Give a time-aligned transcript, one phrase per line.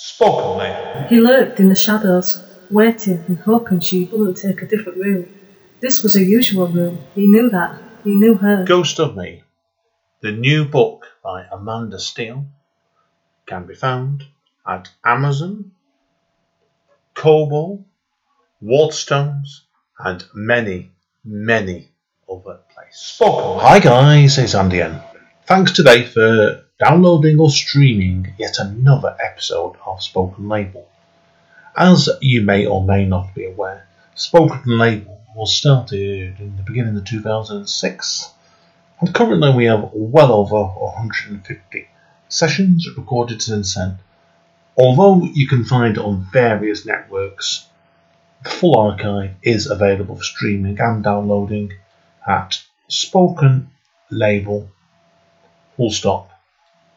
[0.00, 1.08] Spoken Label.
[1.08, 5.28] He lurked in the shadows, waiting and hoping she wouldn't take a different route.
[5.80, 7.00] This was her usual room.
[7.16, 7.82] He knew that.
[8.04, 8.64] He knew her.
[8.64, 9.42] Ghost of Me.
[10.20, 12.46] The new book by Amanda Steel
[13.44, 14.22] can be found
[14.64, 15.72] at Amazon,
[17.14, 17.84] Kobo,
[18.62, 19.62] Waterstones,
[19.98, 20.92] and many,
[21.24, 21.90] many
[22.30, 23.00] other places.
[23.00, 25.02] Spoken Hi guys, it's Andy N.
[25.46, 30.88] Thanks today for downloading or streaming yet another episode of Spoken Label.
[31.76, 36.96] As you may or may not be aware, Spoken Label was started in the beginning
[36.96, 38.32] of 2006
[39.00, 41.88] and currently we have well over 150
[42.28, 43.98] sessions recorded since then.
[44.76, 47.66] Although you can find on various networks,
[48.44, 51.72] the full archive is available for streaming and downloading
[52.24, 53.68] at Spoken
[54.10, 54.68] Label
[55.76, 56.27] full stop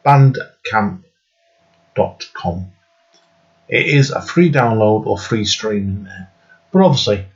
[0.04, 1.02] bandcamp.com.
[3.68, 6.30] It is a free download or free stream in there.
[6.72, 7.26] But obviously,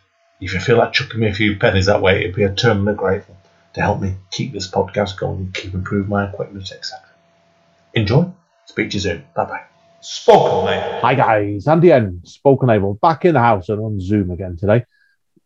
[0.40, 3.36] if you feel like chucking me a few pennies that way, it'd be eternally grateful
[3.74, 7.00] to help me keep this podcast going and keep improving my equipment, etc.
[7.94, 8.30] Enjoy.
[8.66, 9.24] Speak to you soon.
[9.34, 9.62] Bye bye.
[10.00, 11.00] Spoken Label.
[11.00, 14.84] Hi guys, Andy N, Spoken Label, back in the house and on Zoom again today.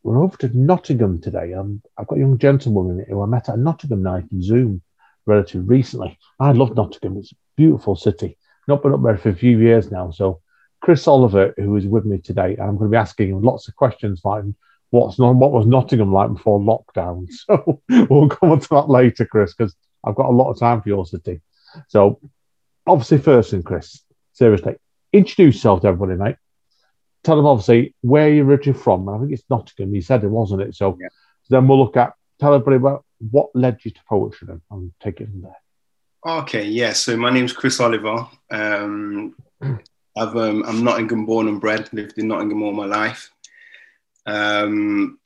[0.02, 1.54] We're over to Nottingham today.
[1.54, 4.82] Um, I've got a young gentlewoman who I met at Nottingham night in Zoom
[5.30, 6.18] relatively recently.
[6.38, 7.18] I love Nottingham.
[7.18, 8.36] It's a beautiful city.
[8.68, 10.10] Not been up there for a few years now.
[10.10, 10.40] So
[10.80, 13.76] Chris Oliver, who is with me today, I'm going to be asking him lots of
[13.76, 14.44] questions like
[14.90, 17.26] what's not, what was Nottingham like before lockdown.
[17.46, 20.82] So we'll come on to that later, Chris, because I've got a lot of time
[20.82, 21.40] for your city.
[21.88, 22.18] So
[22.86, 24.76] obviously, first thing, Chris, seriously,
[25.12, 26.36] introduce yourself to everybody, mate.
[27.22, 29.08] Tell them obviously where you're originally from.
[29.08, 29.94] I think it's Nottingham.
[29.94, 30.74] You said it, wasn't it?
[30.74, 31.08] So, Yeah.
[31.44, 34.92] so then we'll look at tell everybody about what led you to poetry then and
[35.00, 35.56] take it from there.
[36.26, 36.92] Okay, yeah.
[36.92, 38.26] So my name's Chris Oliver.
[38.50, 41.88] Um, I've um, I'm Nottingham born and bred.
[41.92, 43.30] Lived in Nottingham all my life.
[44.26, 45.18] Um,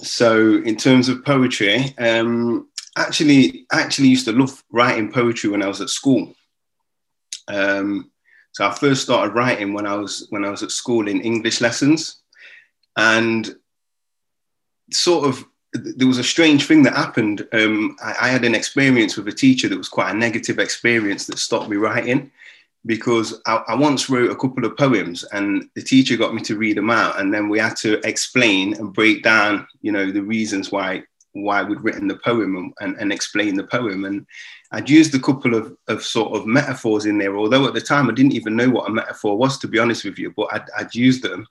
[0.00, 5.68] so in terms of poetry, um, actually, actually used to love writing poetry when I
[5.68, 6.34] was at school.
[7.48, 8.10] Um,
[8.52, 11.60] so I first started writing when I was when I was at school in English
[11.60, 12.20] lessons,
[12.96, 13.54] and
[14.90, 17.46] sort of there was a strange thing that happened.
[17.52, 21.26] Um, I, I had an experience with a teacher that was quite a negative experience
[21.26, 22.30] that stopped me writing
[22.84, 26.56] because I, I once wrote a couple of poems and the teacher got me to
[26.56, 30.22] read them out and then we had to explain and break down, you know, the
[30.22, 34.04] reasons why why we'd written the poem and, and, and explain the poem.
[34.04, 34.26] And
[34.70, 38.10] I'd used a couple of, of sort of metaphors in there, although at the time
[38.10, 40.66] I didn't even know what a metaphor was, to be honest with you, but I'd,
[40.76, 41.46] I'd used them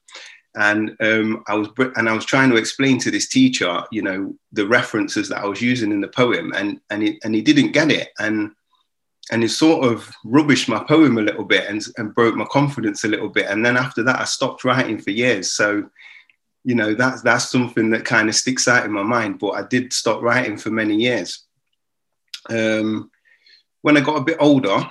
[0.56, 4.35] and um, I was and I was trying to explain to this teacher, you know,
[4.51, 7.72] the references that I was using in the poem, and and he, and he didn't
[7.72, 8.51] get it, and
[9.31, 13.03] and it sort of rubbished my poem a little bit and, and broke my confidence
[13.03, 15.53] a little bit, and then after that I stopped writing for years.
[15.53, 15.89] So,
[16.66, 19.39] you know, that's that's something that kind of sticks out in my mind.
[19.39, 21.45] But I did stop writing for many years.
[22.50, 23.09] Um,
[23.83, 24.85] when I got a bit older,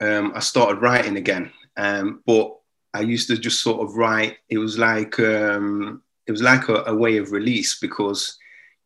[0.00, 2.56] um, I started writing again, um, but
[2.94, 4.38] I used to just sort of write.
[4.48, 8.38] It was like um, it was like a, a way of release because,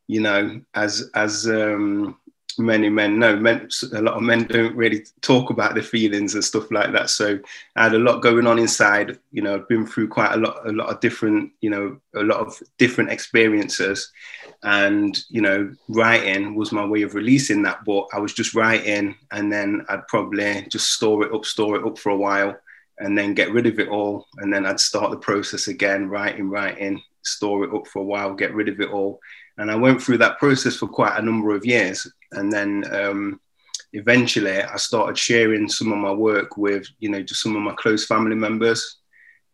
[0.06, 2.16] you know, as as um,
[2.56, 6.42] many men know, men, a lot of men don't really talk about their feelings and
[6.42, 7.10] stuff like that.
[7.10, 7.38] So
[7.76, 9.18] I had a lot going on inside.
[9.30, 12.22] You know, I've been through quite a lot, a lot of different, you know, a
[12.22, 14.10] lot of different experiences,
[14.62, 17.84] and you know, writing was my way of releasing that.
[17.84, 21.84] But I was just writing, and then I'd probably just store it up, store it
[21.84, 22.56] up for a while
[23.00, 24.26] and then get rid of it all.
[24.38, 28.34] And then I'd start the process again, writing, writing, store it up for a while,
[28.34, 29.20] get rid of it all.
[29.56, 32.10] And I went through that process for quite a number of years.
[32.32, 33.40] And then um,
[33.92, 37.74] eventually I started sharing some of my work with, you know, just some of my
[37.74, 38.98] close family members.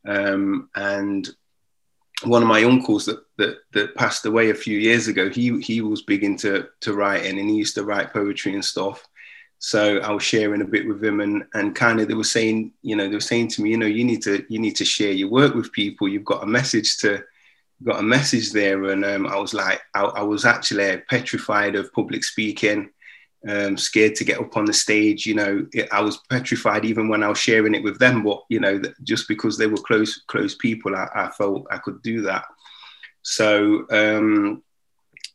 [0.07, 1.29] Um, and
[2.25, 5.81] one of my uncles that, that that passed away a few years ago, he he
[5.81, 9.07] was big into to writing and he used to write poetry and stuff.
[9.59, 12.73] So I was sharing a bit with him and and kind of they were saying,
[12.83, 14.85] you know, they were saying to me, you know, you need to you need to
[14.85, 16.09] share your work with people.
[16.09, 17.25] You've got a message to
[17.83, 18.85] got a message there.
[18.85, 22.91] And um, I was like, I, I was actually petrified of public speaking.
[23.47, 25.27] Um, scared to get up on the stage.
[25.27, 28.23] You know, it, I was petrified even when I was sharing it with them.
[28.23, 32.01] But you know, just because they were close, close people, I, I felt I could
[32.01, 32.47] do that.
[33.21, 34.63] So, um,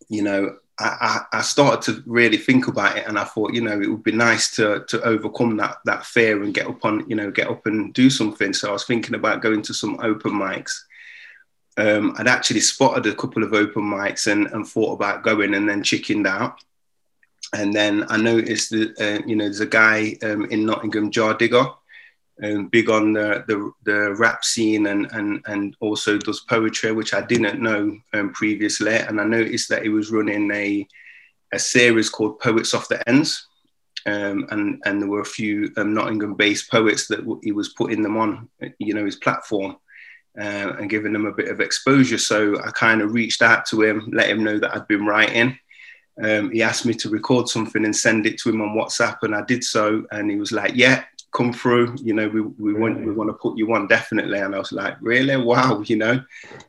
[0.10, 3.80] you know, I, I, started to really think about it, and I thought, you know,
[3.81, 7.16] it would be nice to to overcome that that fear and get up on, you
[7.16, 8.54] know, get up and do something.
[8.54, 10.84] So I was thinking about going to some open mics.
[11.78, 15.68] Um, I'd actually spotted a couple of open mics and, and thought about going, and
[15.68, 16.60] then chickened out
[17.54, 21.36] and then I noticed that uh, you know there's a guy um, in Nottingham, Jah
[21.36, 21.75] Digga.
[22.44, 27.13] Um, big on the, the, the rap scene and, and, and also does poetry, which
[27.13, 28.95] I didn't know um, previously.
[28.95, 30.88] And I noticed that he was running a,
[31.53, 33.47] a series called Poets Off the Ends.
[34.06, 37.69] Um, and, and there were a few um, Nottingham based poets that w- he was
[37.69, 38.47] putting them on,
[38.80, 39.77] you know, his platform.
[40.39, 42.18] Uh, and giving them a bit of exposure.
[42.18, 45.57] So I kind of reached out to him, let him know that I'd been writing.
[46.24, 49.36] Um, he asked me to record something and send it to him on WhatsApp, and
[49.36, 50.06] I did so.
[50.12, 51.96] And he was like, "Yeah, come through.
[52.02, 54.72] You know, we, we want we want to put you on definitely." And I was
[54.72, 55.38] like, "Really?
[55.38, 56.24] Wow!" You know,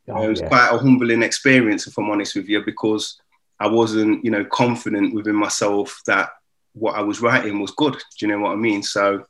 [0.09, 0.49] Oh, it was yeah.
[0.49, 3.21] quite a humbling experience, if I'm honest with you, because
[3.59, 6.31] I wasn't, you know, confident within myself that
[6.73, 7.95] what I was writing was good.
[7.95, 8.83] Do you know what I mean?
[8.83, 9.25] So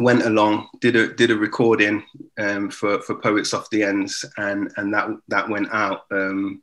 [0.00, 2.04] went along, did a did a recording
[2.38, 6.02] um, for for Poets Off the Ends, and and that that went out.
[6.10, 6.62] Um,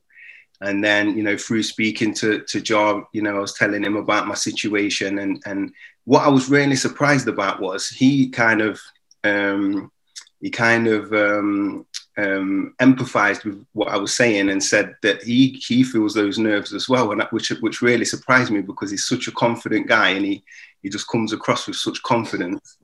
[0.61, 3.95] and then you know through speaking to to Jah, you know, I was telling him
[3.95, 5.73] about my situation, and and
[6.05, 8.79] what I was really surprised about was he kind of
[9.23, 9.91] um,
[10.39, 11.85] he kind of um,
[12.17, 16.73] um, empathized with what I was saying and said that he he feels those nerves
[16.73, 20.09] as well, and that, which which really surprised me because he's such a confident guy
[20.09, 20.43] and he
[20.81, 22.77] he just comes across with such confidence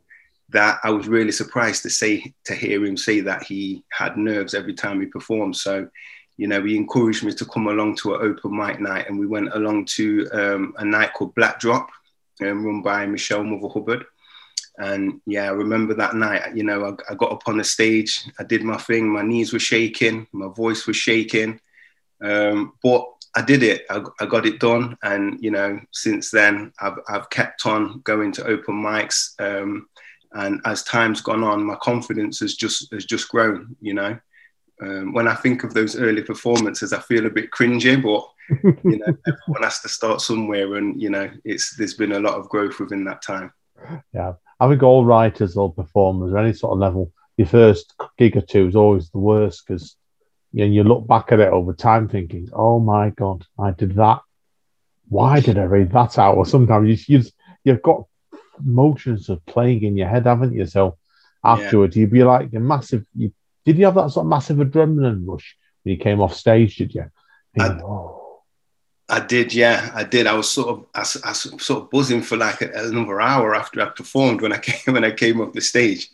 [0.49, 4.53] that I was really surprised to say to hear him say that he had nerves
[4.53, 5.57] every time he performed.
[5.57, 5.89] So,
[6.37, 9.27] you know, he encouraged me to come along to an open mic night, and we
[9.27, 11.89] went along to um, a night called Black Drop,
[12.41, 14.05] um, run by Michelle Mother Hubbard.
[14.79, 16.55] And yeah, I remember that night.
[16.55, 19.51] You know, I, I got up on the stage, I did my thing, my knees
[19.51, 21.59] were shaking, my voice was shaking,
[22.23, 23.05] um, but
[23.35, 23.85] I did it.
[23.89, 28.31] I, I got it done, and you know, since then, I've I've kept on going
[28.33, 29.39] to open mics.
[29.39, 29.87] Um,
[30.33, 33.75] and as time's gone on, my confidence has just has just grown.
[33.79, 34.19] You know,
[34.81, 38.97] um, when I think of those early performances, I feel a bit cringy, but you
[38.97, 42.49] know, everyone has to start somewhere, and you know, it's there's been a lot of
[42.49, 43.51] growth within that time.
[44.13, 48.37] Yeah, I think all writers or performers or any sort of level, your first gig
[48.37, 49.95] or two is always the worst because
[50.53, 53.95] you, know, you look back at it over time thinking, "Oh my god, I did
[53.95, 54.21] that.
[55.09, 57.25] Why did I read that out?" Or sometimes you, you
[57.63, 58.03] you've got
[58.63, 60.65] motions of playing in your head, haven't you?
[60.65, 60.97] So
[61.43, 63.05] afterwards, you'd be like a massive.
[63.15, 63.33] You,
[63.65, 66.77] did you have that sort of massive adrenaline rush when you came off stage?
[66.77, 67.05] Did you?
[67.53, 68.16] Thinking, oh,
[69.09, 70.27] I did, yeah, I did.
[70.27, 73.85] I was sort of, I, I sort of buzzing for like another hour after I
[73.89, 76.09] performed when I came when I came off the stage.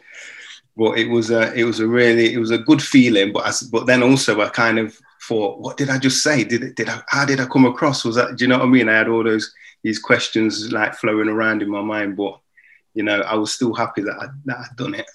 [0.75, 3.31] But it was a, it was a really, it was a good feeling.
[3.33, 4.97] But I, s- but then also I kind of
[5.27, 6.43] thought, what did I just say?
[6.43, 8.05] Did did I, how did I come across?
[8.05, 8.89] Was that, do you know what I mean?
[8.89, 9.53] I had all those
[9.83, 12.39] these questions like flowing around in my mind, but
[12.93, 15.09] you know, I was still happy that I that I'd done it.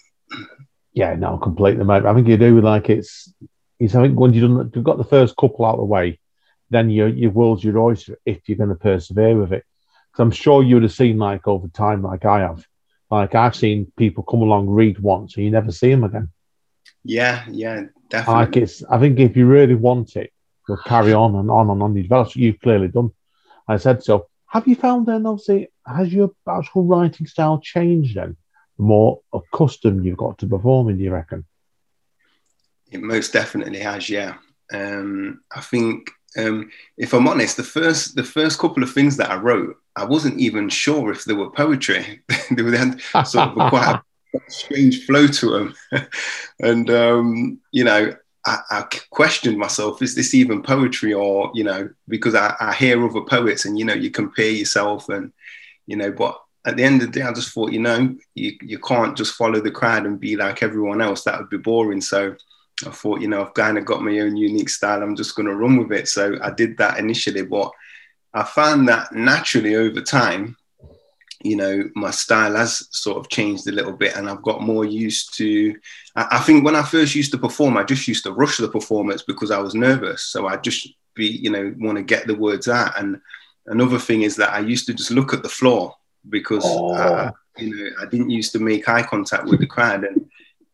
[0.93, 2.05] Yeah, no, completely, mate.
[2.05, 3.33] I think you do like it's.
[3.79, 6.19] It's I think once you've done, you've got the first couple out of the way,
[6.71, 9.65] then your your world's your oyster if you're going to persevere with it.
[10.11, 12.65] Because I'm sure you would have seen like over time, like I have.
[13.11, 16.31] Like I've seen people come along, read once, and you never see them again.
[17.05, 18.63] Yeah, yeah, Like definitely.
[18.63, 20.31] it's, I think if you really want it,
[20.69, 21.97] you'll carry on and on and on.
[21.97, 22.37] You develop.
[22.37, 23.11] You've clearly done.
[23.67, 24.29] I said so.
[24.47, 25.27] Have you found then?
[25.27, 28.37] Obviously, has your actual writing style changed then?
[28.79, 31.47] The more accustomed you've got to performing, do you reckon?
[32.91, 34.35] It most definitely has, yeah.
[34.73, 39.31] Um, I think, um, if I'm honest, the first the first couple of things that
[39.31, 42.21] I wrote, I wasn't even sure if they were poetry.
[42.51, 42.77] they were
[43.25, 44.01] sort of a quite
[44.35, 45.75] a strange flow to them,
[46.61, 48.15] and um, you know,
[48.47, 53.05] I, I questioned myself: is this even poetry, or you know, because I, I hear
[53.05, 55.33] other poets, and you know, you compare yourself, and
[55.87, 58.53] you know, but at the end of the day, I just thought, you know, you,
[58.61, 61.25] you can't just follow the crowd and be like everyone else.
[61.25, 62.03] That would be boring.
[62.03, 62.37] So
[62.87, 65.03] I thought, you know, I've kind of got my own unique style.
[65.03, 66.09] I'm just going to run with it.
[66.09, 67.71] So I did that initially, but
[68.35, 70.57] I found that naturally over time,
[71.43, 74.85] you know, my style has sort of changed a little bit and I've got more
[74.85, 75.77] used to.
[76.17, 78.69] I, I think when I first used to perform, I just used to rush the
[78.69, 80.23] performance because I was nervous.
[80.23, 82.99] So I just be, you know, want to get the words out.
[82.99, 83.21] And
[83.67, 85.95] another thing is that I used to just look at the floor
[86.29, 86.95] because Oh.
[86.95, 90.28] I, you know I didn't used to make eye contact with the crowd and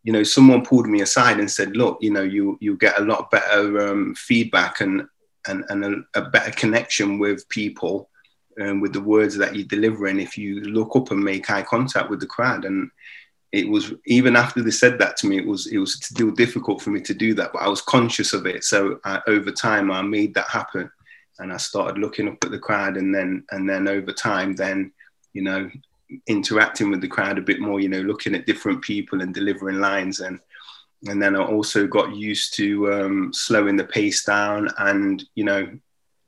[0.04, 3.04] you know someone pulled me aside and said look you know you you get a
[3.04, 5.02] lot better um, feedback and
[5.48, 8.08] and, and a, a better connection with people
[8.60, 12.10] um, with the words that you're delivering if you look up and make eye contact
[12.10, 12.64] with the crowd.
[12.64, 12.90] And
[13.52, 16.82] it was even after they said that to me it was it was still difficult
[16.82, 18.64] for me to do that but I was conscious of it.
[18.64, 20.90] So I, over time I made that happen
[21.38, 24.92] and I started looking up at the crowd and then and then over time then
[25.34, 25.70] you know
[26.26, 29.80] interacting with the crowd a bit more you know looking at different people and delivering
[29.80, 30.38] lines and
[31.06, 35.68] and then I also got used to um, slowing the pace down and you know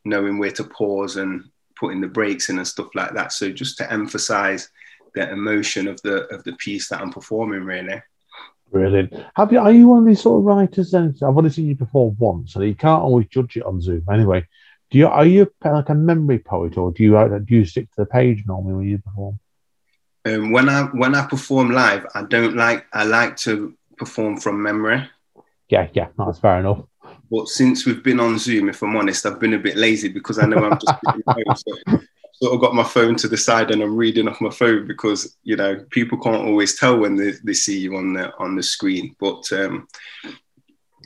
[0.05, 1.45] knowing where to pause and
[1.79, 4.71] putting the brakes in and stuff like that so just to emphasize
[5.17, 7.65] the emotion of the of the piece that I'm performing.
[7.65, 8.01] Really.
[8.71, 9.15] Brilliant.
[9.35, 9.59] Have you?
[9.59, 10.91] Are you one of these sort of writers?
[10.91, 14.05] Then I've only seen you perform once, so you can't always judge it on Zoom.
[14.13, 14.47] Anyway,
[14.91, 15.07] do you?
[15.07, 18.45] Are you like a memory poet, or do you do you stick to the page
[18.47, 19.41] normally when you perform?
[20.27, 22.87] Um, when I when I perform live, I don't like.
[22.93, 25.09] I like to perform from memory.
[25.69, 26.83] Yeah, yeah, that's fair enough.
[27.31, 30.39] But since we've been on Zoom, if I'm honest, I've been a bit lazy because
[30.39, 32.01] I know I'm just so
[32.43, 35.37] sort of got my phone to the side and I'm reading off my phone because
[35.43, 38.63] you know people can't always tell when they, they see you on the on the
[38.63, 39.15] screen.
[39.21, 39.87] But um,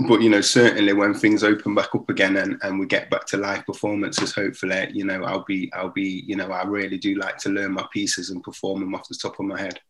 [0.09, 3.27] but you know certainly when things open back up again and, and we get back
[3.27, 7.15] to live performances, hopefully you know I'll be I'll be you know I really do
[7.17, 9.81] like to learn my pieces and perform them off the top of my head.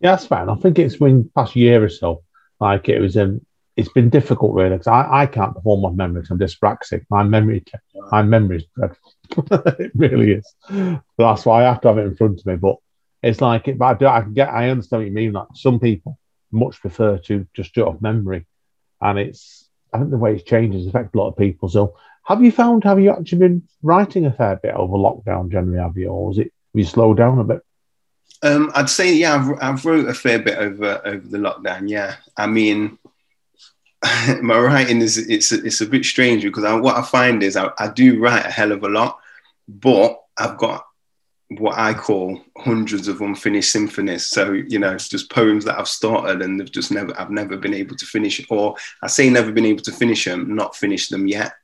[0.00, 0.48] Yeah, that's fine.
[0.48, 2.22] I think it's been past year or so.
[2.60, 3.44] Like it was um,
[3.76, 6.24] it's been difficult really because I, I can't perform off memory.
[6.30, 7.04] I'm dyspraxic.
[7.10, 7.64] My memory
[8.10, 9.12] my memory is dreadful.
[9.78, 10.54] it really is.
[10.68, 12.56] But that's why I have to have it in front of me.
[12.56, 12.76] But
[13.22, 15.32] it's like it, but I, do, I get I understand what you mean.
[15.32, 16.18] Like some people
[16.50, 18.46] much prefer to just do it off memory,
[19.02, 21.68] and it's I think the way it's changed has affected a lot of people.
[21.68, 25.80] So have you found have you actually been writing a fair bit over lockdown generally?
[25.80, 27.62] Have you, or was it you slowed down a bit?
[28.42, 31.88] Um, I'd say yeah, I've, I've wrote a fair bit over over the lockdown.
[31.88, 32.98] Yeah, I mean,
[34.42, 37.70] my writing is it's it's a bit strange because I, what I find is I,
[37.78, 39.18] I do write a hell of a lot,
[39.68, 40.86] but I've got
[41.58, 44.26] what I call hundreds of unfinished symphonies.
[44.26, 47.56] So you know, it's just poems that I've started and they've just never I've never
[47.56, 51.08] been able to finish, or I say never been able to finish them, not finish
[51.08, 51.54] them yet.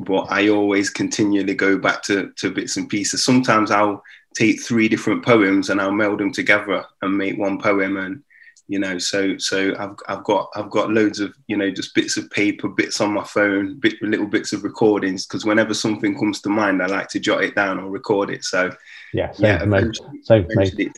[0.00, 3.24] But I always continually go back to to bits and pieces.
[3.24, 4.02] Sometimes I'll
[4.34, 8.22] take three different poems and I'll meld them together and make one poem and
[8.68, 12.16] you know so so I've, I've got I've got loads of you know just bits
[12.16, 16.40] of paper bits on my phone bit little bits of recordings because whenever something comes
[16.42, 18.44] to mind I like to jot it down or record it.
[18.44, 18.70] So
[19.12, 19.92] yeah same yeah, for me.
[20.22, 20.90] same for me.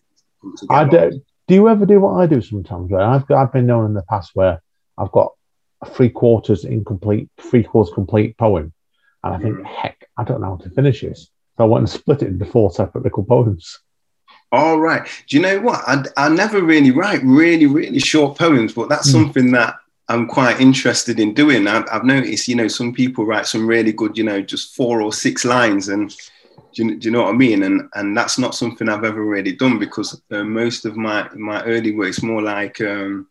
[0.68, 3.86] I do, do you ever do what I do sometimes where I've I've been known
[3.86, 4.62] in the past where
[4.98, 5.32] I've got
[5.88, 8.72] three quarters incomplete three quarters complete poem
[9.22, 9.66] and I think mm.
[9.66, 11.30] heck I don't know how to finish this.
[11.56, 13.80] So I went and split it into four separate little poems
[14.54, 15.06] all right.
[15.26, 15.82] Do you know what?
[15.86, 19.12] I, I never really write really, really short poems, but that's mm.
[19.12, 19.76] something that
[20.08, 21.66] I'm quite interested in doing.
[21.66, 25.00] I've, I've, noticed, you know, some people write some really good, you know, just four
[25.00, 26.14] or six lines, and
[26.74, 27.62] do you, do you know what I mean?
[27.62, 31.62] And and that's not something I've ever really done because uh, most of my my
[31.64, 33.28] early work is more like um,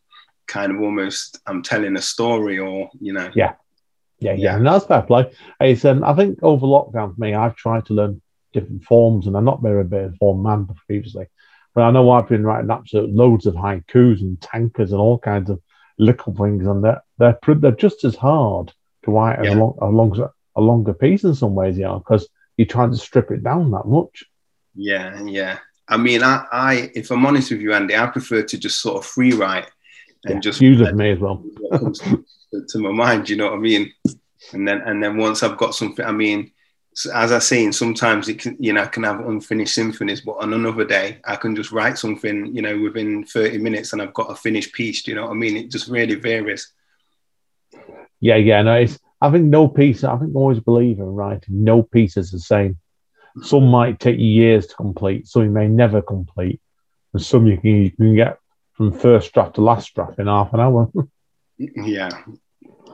[0.48, 3.30] kind of almost I'm telling a story, or you know.
[3.36, 3.54] Yeah,
[4.20, 4.56] yeah, yeah.
[4.56, 5.32] And that's fair play.
[5.60, 8.22] It's um, I think over lockdown for me, I've tried to learn
[8.54, 11.28] different forms, and I'm not very bit form man previously.
[11.76, 15.50] But I know I've been writing absolute loads of haikus and tankas and all kinds
[15.50, 15.60] of
[15.98, 18.72] little things, and they're they're, they're just as hard
[19.04, 19.52] to write yeah.
[19.52, 22.68] as a, long, a, longer, a longer piece in some ways, you know, because you're
[22.68, 24.24] trying to strip it down that much.
[24.76, 25.60] Yeah, yeah.
[25.88, 28.98] I mean, I, I, if I'm honest with you, Andy, I prefer to just sort
[28.98, 29.70] of free write
[30.26, 31.44] and yeah, just use it me as well.
[31.72, 32.26] to,
[32.70, 33.94] to my mind, you know what I mean?
[34.54, 36.52] And then, and then once I've got something, I mean,
[37.14, 40.54] as I say, sometimes it can, you know, I can have unfinished symphonies, but on
[40.54, 44.32] another day, I can just write something, you know, within 30 minutes and I've got
[44.32, 45.04] a finished piece.
[45.04, 45.58] Do you know what I mean?
[45.58, 46.72] It just really varies.
[48.20, 51.64] Yeah, yeah, no, it's, I think no piece, I think I always believe in writing,
[51.64, 52.78] no piece is the same.
[53.42, 56.62] Some might take you years to complete, some you may never complete,
[57.14, 58.38] and some you can, you can get
[58.74, 60.92] from first draft to last draft in half an hour.
[61.58, 62.10] yeah,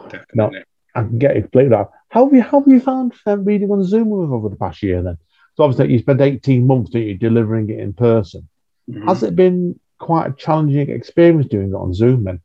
[0.03, 0.25] definitely.
[0.35, 0.51] No,
[0.95, 1.91] I can get it played out.
[2.09, 5.01] How have you how have you found um, reading on Zoom over the past year
[5.01, 5.17] then?
[5.55, 8.47] So obviously you spent 18 months you, delivering it in person.
[8.89, 9.07] Mm-hmm.
[9.07, 12.41] Has it been quite a challenging experience doing it on Zoom then?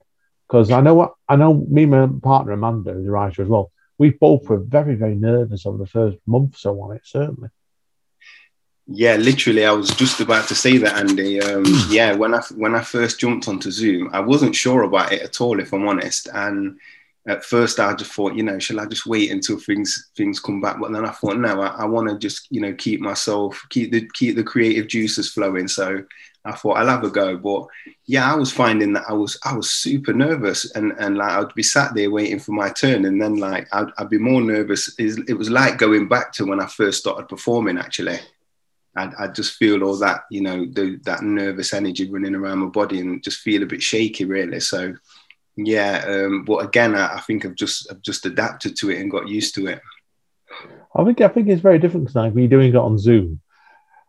[0.47, 3.49] Because I know what I know me and my partner Amanda, who's a writer as
[3.49, 7.03] well, we both were very, very nervous over the first month or so on it,
[7.05, 7.49] certainly.
[8.87, 11.41] Yeah, literally, I was just about to say that, Andy.
[11.41, 15.23] Um, yeah, when I when I first jumped onto Zoom, I wasn't sure about it
[15.23, 16.29] at all, if I'm honest.
[16.35, 16.79] And
[17.27, 20.61] at first I just thought, you know, shall I just wait until things things come
[20.61, 20.79] back?
[20.79, 23.93] But then I thought, no, I, I want to just, you know, keep myself, keep
[23.93, 25.69] the keep the creative juices flowing.
[25.69, 26.05] So
[26.45, 27.39] I thought I'll have a go.
[27.39, 27.67] But
[28.05, 31.55] yeah, I was finding that I was I was super nervous and and like I'd
[31.55, 34.95] be sat there waiting for my turn, and then like I'd, I'd be more nervous.
[34.99, 37.79] It was like going back to when I first started performing.
[37.79, 38.19] Actually,
[38.97, 42.67] I'd, I'd just feel all that, you know, the, that nervous energy running around my
[42.67, 44.61] body, and just feel a bit shaky, really.
[44.61, 44.95] So
[45.57, 49.11] yeah, um, but again, I, I, think I've just I've just adapted to it and
[49.11, 49.81] got used to it.
[50.95, 53.41] I think I think it's very different because like, you're doing it on Zoom.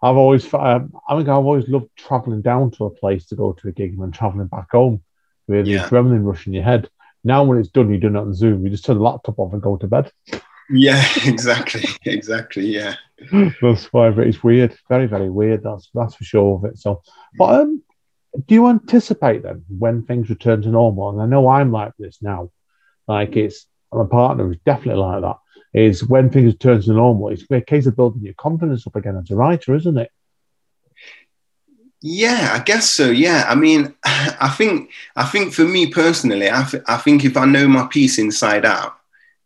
[0.01, 3.53] I've always um, I think I've always loved traveling down to a place to go
[3.53, 5.03] to a gig and then traveling back home
[5.47, 5.87] with yeah.
[5.87, 6.89] the adrenaline rush in your head.
[7.23, 8.63] Now when it's done, you're doing it on Zoom.
[8.63, 10.11] You just turn the laptop off and go to bed.
[10.69, 12.65] Yeah, exactly, exactly.
[12.67, 12.95] Yeah,
[13.61, 15.63] that's why it's weird, very, very weird.
[15.63, 16.77] That's that's for sure of it.
[16.77, 17.01] So,
[17.37, 17.83] but um,
[18.47, 21.09] do you anticipate then when things return to normal?
[21.09, 22.51] And I know I'm like this now.
[23.07, 25.37] Like it's my partner is definitely like that.
[25.73, 29.17] Is when things return to normal, it's a case of building your confidence up again
[29.17, 30.09] as a writer, isn't it?
[32.01, 33.09] Yeah, I guess so.
[33.09, 37.35] Yeah, I mean, I think I think for me personally, I, th- I think if
[37.35, 38.97] I know my piece inside out,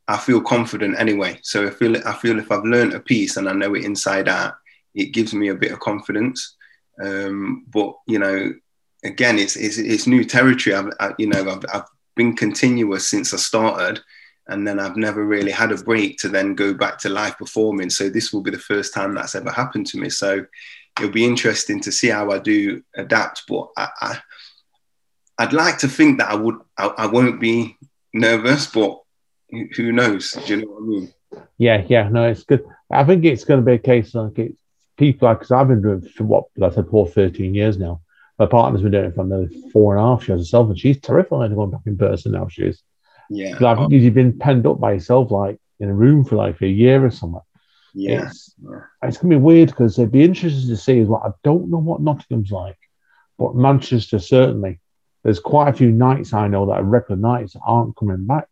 [0.08, 1.39] I feel confident anyway.
[1.41, 4.27] So I feel I feel if I've learned a piece and I know it inside
[4.27, 4.55] out,
[4.93, 6.58] it gives me a bit of confidence.
[7.01, 8.53] Um, but you know,
[9.03, 10.75] again, it's it's, it's new territory.
[10.75, 14.01] I've I, you know I've, I've been continuous since I started,
[14.47, 17.89] and then I've never really had a break to then go back to live performing.
[17.89, 20.09] So this will be the first time that's ever happened to me.
[20.09, 20.45] So
[20.97, 23.43] it'll be interesting to see how I do adapt.
[23.47, 24.19] But I,
[25.37, 27.77] I would like to think that I would I, I won't be
[28.13, 29.01] nervous, but
[29.75, 30.33] who knows?
[30.45, 31.13] Do you know what I mean?
[31.57, 32.65] Yeah, yeah, no, it's good.
[32.91, 34.59] I think it's going to be a case like it's
[34.97, 38.01] people because I've been doing for what like I said for 13 years now.
[38.39, 41.00] My partner's been doing it for nearly four and a half years herself, and she's
[41.00, 42.48] terrified of going back in person now.
[42.48, 42.81] She is.
[43.29, 43.58] Yeah.
[43.60, 46.67] I think you've been penned up by yourself, like in a room for like a
[46.67, 47.41] year or something.
[47.93, 48.27] Yeah.
[48.27, 48.55] It's,
[49.03, 51.22] it's going to be weird because it'd be interesting to see as well.
[51.24, 52.77] I don't know what Nottingham's like,
[53.38, 54.79] but Manchester certainly.
[55.24, 58.48] There's quite a few nights I know that are regular nights aren't coming back.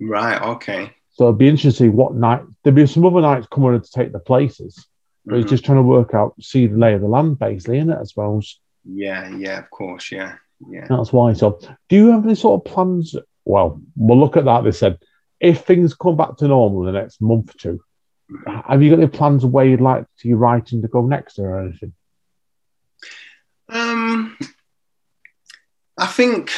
[0.00, 0.42] Right.
[0.42, 0.92] Okay.
[1.12, 3.90] So it'd be interesting to see what night there'd be some other nights coming to
[3.90, 4.86] take the places.
[5.24, 5.42] But mm-hmm.
[5.42, 7.98] he's just trying to work out, see the lay of the land, basically, in it,
[7.98, 8.58] I suppose.
[8.84, 10.36] Yeah, yeah, of course, yeah,
[10.68, 10.86] yeah.
[10.88, 11.32] That's why.
[11.32, 13.16] So, do you have any sort of plans?
[13.44, 14.64] Well, we'll look at that.
[14.64, 14.98] They said
[15.40, 17.84] if things come back to normal in the next month or 2
[18.30, 18.72] mm-hmm.
[18.72, 21.38] have you got any plans of where you'd like to your writing to go next
[21.38, 21.92] or anything?
[23.68, 24.38] Um,
[25.98, 26.50] I think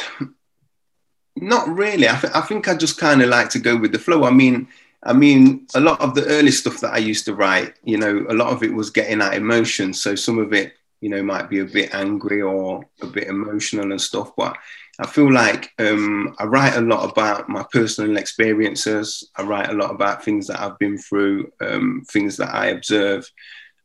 [1.35, 2.07] not really.
[2.07, 4.23] I, th- I think I just kind of like to go with the flow.
[4.23, 4.67] I mean,
[5.03, 8.25] I mean, a lot of the early stuff that I used to write, you know,
[8.29, 9.93] a lot of it was getting that emotion.
[9.93, 13.91] So some of it you know, might be a bit angry or a bit emotional
[13.91, 14.31] and stuff.
[14.35, 14.57] But
[14.99, 19.29] I feel like um, I write a lot about my personal experiences.
[19.35, 23.29] I write a lot about things that I've been through, um, things that I observe.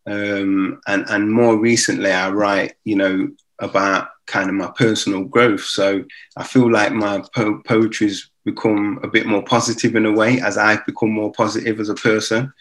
[0.06, 5.62] Um, and, and more recently, I write, you know, about kind of my personal growth.
[5.62, 6.04] So
[6.36, 10.56] I feel like my po- poetry's become a bit more positive in a way as
[10.56, 12.52] I've become more positive as a person,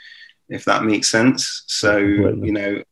[0.50, 1.64] if that makes sense.
[1.68, 2.84] So, you know,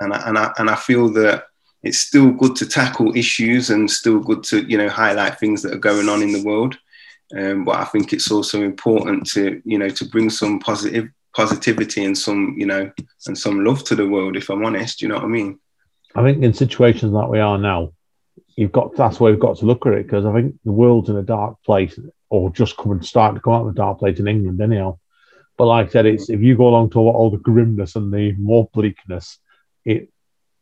[0.00, 1.46] and I, and I, and I feel that
[1.82, 5.74] it's still good to tackle issues and still good to you know highlight things that
[5.74, 6.76] are going on in the world.
[7.36, 12.04] Um, but I think it's also important to you know to bring some positive positivity
[12.04, 12.90] and some you know
[13.26, 14.36] and some love to the world.
[14.36, 15.58] If I'm honest, you know what I mean.
[16.14, 17.92] I think in situations like we are now,
[18.56, 21.10] you've got that's where we've got to look at it because I think the world's
[21.10, 21.98] in a dark place,
[22.30, 24.98] or just coming start to come out of a dark place in England anyhow.
[25.56, 28.32] But like I said, it's if you go along to all the grimness and the
[28.32, 29.38] more bleakness,
[29.88, 30.10] it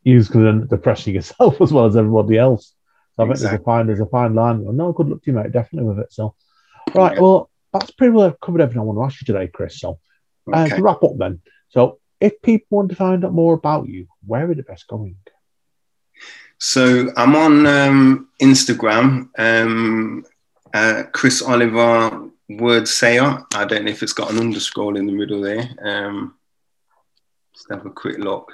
[0.04, 2.72] is going to end up depressing yourself as well as everybody else.
[3.16, 4.62] So I think there's a fine there's a fine line.
[4.62, 5.52] Well, no, good luck to you, mate.
[5.52, 6.12] Definitely with it.
[6.12, 6.34] So,
[6.94, 7.14] right.
[7.14, 7.20] Yeah.
[7.20, 9.80] Well, that's pretty well covered everything I want to ask you today, Chris.
[9.80, 9.98] So,
[10.52, 10.76] uh, okay.
[10.76, 11.40] to wrap up then.
[11.70, 15.16] So, if people want to find out more about you, where are the best going?
[16.58, 20.24] So, I'm on um, Instagram, um,
[20.74, 23.44] uh, Chris Oliver Word Sayer.
[23.54, 25.68] I don't know if it's got an underscore in the middle there.
[25.82, 26.34] Um,
[27.54, 28.52] let's have a quick look.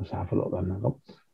[0.00, 0.82] Let's have a look then.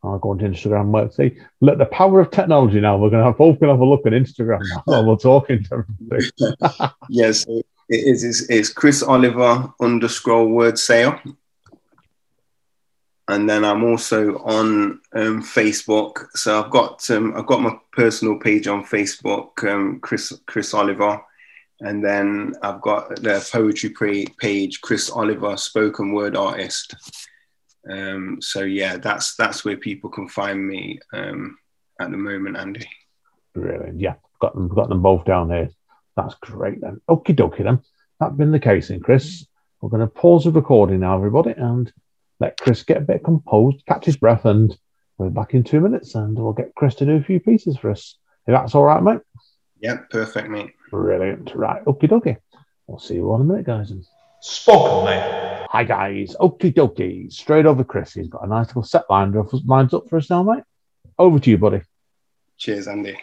[0.03, 0.93] I'll go into Instagram.
[0.93, 1.39] Let's see.
[1.61, 2.97] Look, the power of technology now.
[2.97, 5.17] We're going to have both going to have a look at Instagram now while we're
[5.17, 6.93] talking to everybody.
[7.09, 8.25] yes, it is.
[8.25, 11.17] It's, it's Chris Oliver underscore word sale.
[13.29, 16.27] And then I'm also on um, Facebook.
[16.35, 21.21] So I've got um, I've got my personal page on Facebook, um, Chris Chris Oliver,
[21.81, 26.95] and then I've got the poetry page, Chris Oliver, spoken word artist.
[27.91, 31.59] Um, so yeah, that's that's where people can find me um,
[32.01, 32.89] at the moment, Andy.
[33.55, 34.01] Brilliant.
[34.01, 35.71] Yeah, got them got them both down there.
[36.17, 37.01] That's great then.
[37.09, 37.81] Okie dokie then.
[38.19, 39.47] That's been the case then, Chris.
[39.81, 41.93] We're going to pause the recording now, everybody, and
[42.41, 44.77] let Chris get a bit composed, catch his breath, and
[45.19, 47.91] we're back in two minutes, and we'll get Chris to do a few pieces for
[47.91, 48.17] us.
[48.47, 49.21] If that's all right, mate.
[49.81, 50.73] Yeah, perfect, mate.
[50.91, 51.53] Brilliant.
[51.55, 52.39] Right, okie dokie.
[52.87, 53.93] We'll see you in a minute, guys.
[54.41, 55.46] Spoken, mate.
[55.71, 57.33] Hi guys, okie dokie.
[57.33, 58.15] Straight over Chris.
[58.15, 60.63] He's got a nice little set lined up, lines up for us now, mate.
[61.19, 61.83] Over to you, buddy.
[62.57, 63.19] Cheers, Andy.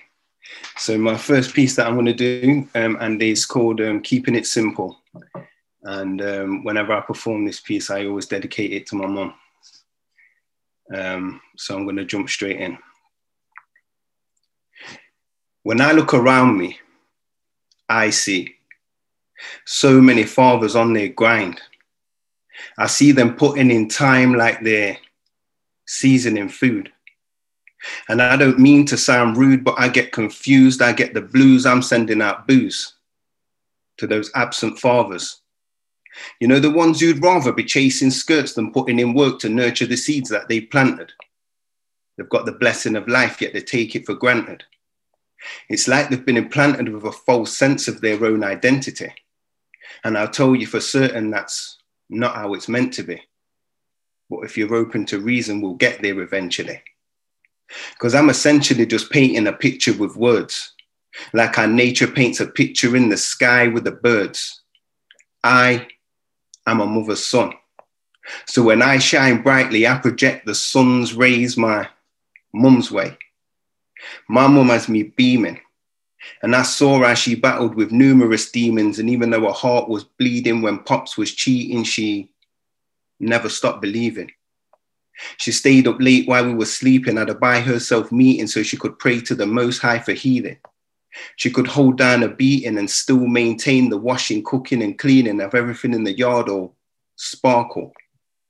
[0.76, 4.36] So my first piece that I'm going to do, um, Andy, is called um, "Keeping
[4.36, 5.02] It Simple."
[5.84, 9.34] And um, whenever I perform this piece, I always dedicate it to my mum.
[10.94, 12.78] Um, so I'm going to jump straight in.
[15.64, 16.78] When I look around me,
[17.88, 18.56] I see
[19.66, 21.62] So many fathers on their grind.
[22.78, 24.98] I see them putting in time like they're
[25.86, 26.92] seasoning food.
[28.08, 30.82] And I don't mean to sound rude, but I get confused.
[30.82, 31.66] I get the blues.
[31.66, 32.94] I'm sending out booze
[33.98, 35.42] to those absent fathers.
[36.40, 39.86] You know, the ones who'd rather be chasing skirts than putting in work to nurture
[39.86, 41.12] the seeds that they planted.
[42.18, 44.64] They've got the blessing of life, yet they take it for granted.
[45.70, 49.14] It's like they've been implanted with a false sense of their own identity.
[50.04, 51.78] And I'll tell you for certain that's
[52.14, 53.22] not how it's meant to be.
[54.30, 56.82] But if you're open to reason, we'll get there eventually.
[57.94, 60.74] Because I'm essentially just painting a picture with words,
[61.34, 64.62] like how nature paints a picture in the sky with the birds.
[65.44, 65.88] I
[66.66, 67.54] am a mother's son.
[68.46, 71.90] So when I shine brightly, I project the sun's rays my
[72.54, 73.18] mum's way.
[74.28, 75.60] My mum has me beaming.
[76.42, 79.00] And I saw as she battled with numerous demons.
[79.00, 82.30] And even though her heart was bleeding when Pops was cheating, she
[83.20, 84.32] never stopped believing.
[85.38, 88.78] She stayed up late while we were sleeping at a by herself meeting so she
[88.78, 90.58] could pray to the Most High for healing.
[91.36, 95.54] She could hold down a beating and still maintain the washing, cooking, and cleaning of
[95.54, 96.76] everything in the yard all
[97.16, 97.94] sparkle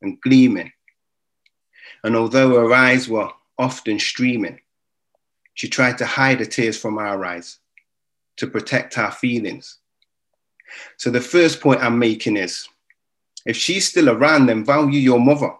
[0.02, 0.72] and gleaming.
[2.04, 4.62] And although her eyes were often streaming,
[5.54, 7.60] she tried to hide the tears from our eyes
[8.38, 9.78] to protect our feelings.
[10.98, 12.68] So the first point I'm making is
[13.46, 15.52] if she's still around, then value your mother.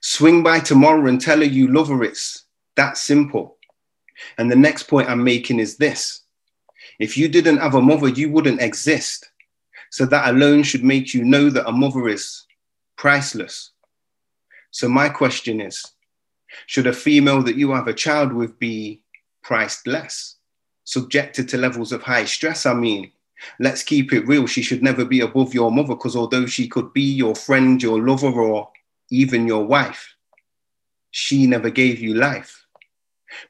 [0.00, 2.02] Swing by tomorrow and tell her you love her.
[2.02, 2.44] It's
[2.76, 3.56] that simple.
[4.38, 6.20] And the next point I'm making is this
[6.98, 9.30] if you didn't have a mother, you wouldn't exist.
[9.90, 12.44] So that alone should make you know that a mother is
[12.96, 13.70] priceless.
[14.70, 15.84] So my question is
[16.66, 19.02] should a female that you have a child with be
[19.42, 20.36] priced less,
[20.84, 22.66] subjected to levels of high stress?
[22.66, 23.10] I mean,
[23.58, 24.46] let's keep it real.
[24.46, 28.00] She should never be above your mother because although she could be your friend, your
[28.00, 28.70] lover, or
[29.10, 30.14] even your wife,
[31.10, 32.64] she never gave you life.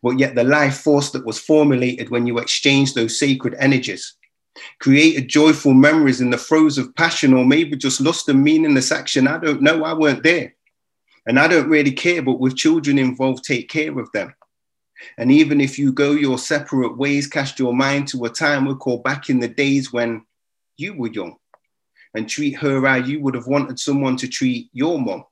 [0.02, 4.14] But yet, the life force that was formulated when you exchanged those sacred energies
[4.78, 9.26] created joyful memories in the throes of passion, or maybe just lust and meaningless action.
[9.26, 9.84] I don't know.
[9.84, 10.54] I weren't there.
[11.26, 14.34] And I don't really care, but with children involved, take care of them.
[15.18, 18.74] And even if you go your separate ways, cast your mind to a time we
[18.74, 20.24] call back in the days when
[20.76, 21.36] you were young
[22.14, 25.24] and treat her how you would have wanted someone to treat your mom.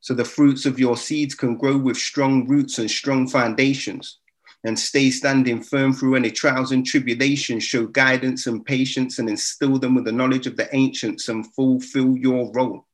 [0.00, 4.18] So the fruits of your seeds can grow with strong roots and strong foundations
[4.64, 7.64] and stay standing firm through any trials and tribulations.
[7.64, 12.16] Show guidance and patience and instill them with the knowledge of the ancients and fulfill
[12.16, 12.86] your role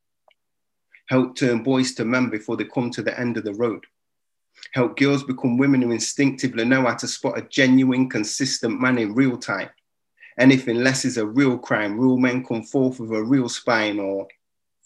[1.12, 3.84] help turn boys to men before they come to the end of the road.
[4.72, 9.14] Help girls become women who instinctively know how to spot a genuine, consistent man in
[9.14, 9.68] real time.
[10.38, 12.00] Anything less is a real crime.
[12.00, 14.26] Real men come forth with a real spine or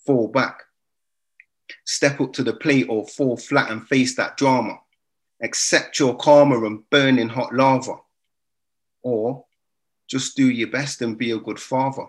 [0.04, 0.60] fall back.
[1.84, 4.78] Step up to the plate or fall flat and face that drama.
[5.42, 7.94] Accept your karma and burn in hot lava.
[9.02, 9.44] Or
[10.08, 12.06] just do your best and be a good father.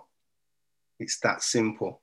[1.00, 2.02] It's that simple.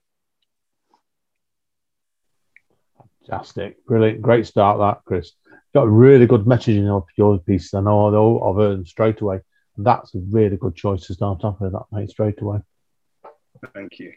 [3.27, 3.85] Fantastic.
[3.87, 4.23] Brilliant.
[4.23, 5.33] Great start, that, Chris.
[5.75, 7.75] Got a really good messaging of your piece.
[7.75, 9.41] I know I've heard them straight away.
[9.77, 12.61] That's a really good choice to start off with, that, mate, straight away.
[13.75, 14.13] Thank you.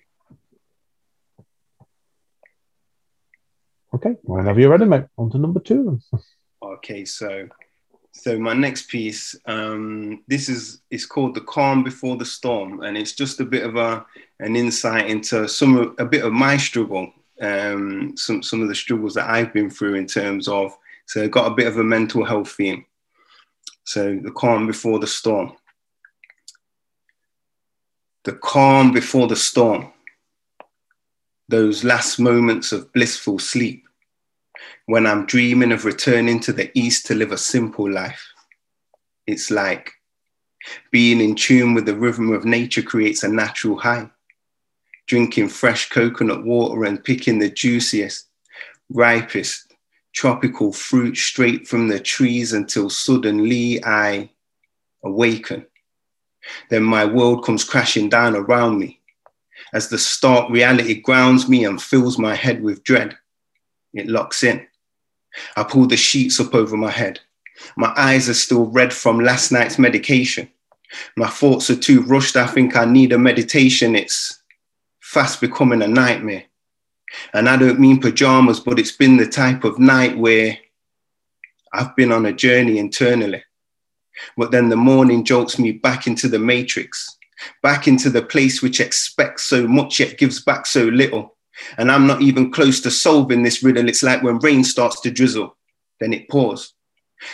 [3.94, 5.06] Okay, well, whenever you're ready, mate.
[5.18, 6.00] On to number two.
[6.62, 7.48] okay, so
[8.12, 12.96] so my next piece, um, this is is called "The Calm Before the Storm," and
[12.98, 14.06] it's just a bit of a
[14.40, 19.14] an insight into some a bit of my struggle um, some some of the struggles
[19.14, 22.26] that I've been through in terms of so I got a bit of a mental
[22.26, 22.86] health theme.
[23.86, 25.54] So the calm before the storm.
[28.26, 29.94] The calm before the storm.
[31.48, 33.86] Those last moments of blissful sleep
[34.88, 38.22] when I'm dreaming of returning to the east to live a simple life.
[39.26, 39.94] It's like
[40.92, 44.10] being in tune with the rhythm of nature creates a natural high
[45.06, 48.28] drinking fresh coconut water and picking the juiciest,
[48.90, 49.67] ripest
[50.18, 54.32] tropical fruit straight from the trees until suddenly I
[55.04, 55.68] awaken.
[56.72, 59.00] Then my world comes crashing down around me
[59.74, 63.16] as the stark reality grounds me and fills my head with dread.
[63.94, 64.66] It locks in.
[65.56, 67.20] I pull the sheets up over my head.
[67.76, 70.50] My eyes are still red from last night's medication.
[71.16, 72.36] My thoughts are too rushed.
[72.36, 73.96] I think I need a meditation.
[73.96, 74.42] It's
[75.00, 76.46] fast becoming a nightmare.
[77.34, 80.58] And I don't mean pajamas, but it's been the type of night where
[81.74, 83.44] I've been on a journey internally.
[84.36, 87.18] But then the morning jolts me back into the matrix.
[87.62, 91.36] back into the place which expects so much yet gives back so little.
[91.78, 93.88] And I'm not even close to solving this riddle.
[93.90, 95.56] It's like when rain starts to drizzle,
[96.00, 96.74] then it pours.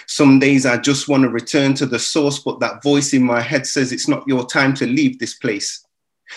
[0.07, 3.41] Some days I just want to return to the source, but that voice in my
[3.41, 5.85] head says it's not your time to leave this place.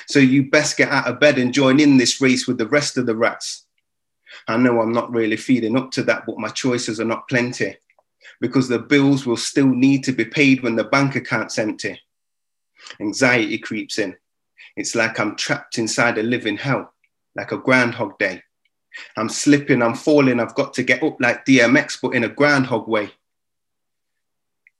[0.06, 2.96] So you best get out of bed and join in this race with the rest
[2.96, 3.64] of the rats.
[4.48, 7.76] I know I'm not really feeding up to that, but my choices are not plenty
[8.40, 12.00] because the bills will still need to be paid when the bank account's empty.
[13.00, 14.16] Anxiety creeps in.
[14.76, 16.92] It's like I'm trapped inside a living hell,
[17.34, 18.42] like a groundhog day.
[19.16, 22.88] I'm slipping, I'm falling, I've got to get up like DMX, but in a groundhog
[22.88, 23.10] way.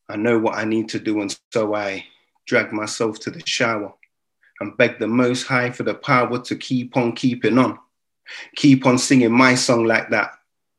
[0.09, 2.05] I know what I need to do, and so I
[2.47, 3.93] drag myself to the shower
[4.61, 7.79] and beg the Most High for the power to keep on keeping on.
[8.57, 10.33] Keep on singing my song like that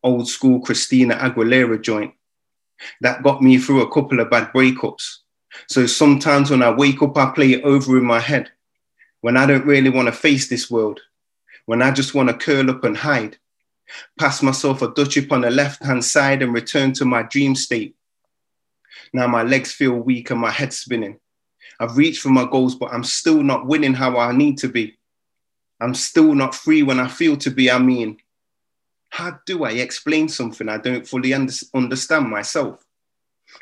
[0.03, 2.13] old school Christina Aguilera joint.
[3.01, 5.17] That got me through a couple of bad breakups.
[5.67, 8.51] So sometimes when I wake up, I play it over in my head.
[9.21, 10.99] When I don't really want to face this world,
[11.65, 13.37] when I just want to curl up and hide,
[14.19, 17.55] pass myself a Dutch up on the left hand side and return to my dream
[17.55, 17.95] state.
[19.13, 21.19] Now my legs feel weak and my head spinning.
[21.79, 24.97] I've reached for my goals, but I'm still not winning how I need to be.
[25.79, 27.69] I'm still not free when I feel to be.
[27.69, 28.17] I mean,
[29.09, 32.83] how do I explain something I don't fully under- understand myself?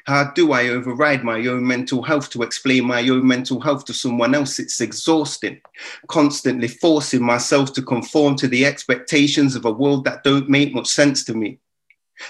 [0.05, 3.93] How do I override my own mental health to explain my own mental health to
[3.93, 4.59] someone else?
[4.59, 5.61] It's exhausting,
[6.07, 10.87] constantly forcing myself to conform to the expectations of a world that don't make much
[10.87, 11.59] sense to me.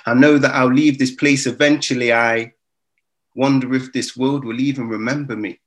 [0.06, 2.12] I know that I'll leave this place eventually.
[2.12, 2.54] I
[3.36, 5.60] wonder if this world will even remember me